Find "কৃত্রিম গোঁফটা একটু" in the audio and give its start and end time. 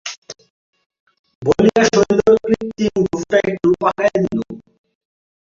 2.43-3.67